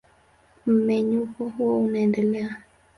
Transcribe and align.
Mmenyuko 0.65 1.49
huo 1.49 1.79
unaendelea. 1.79 2.61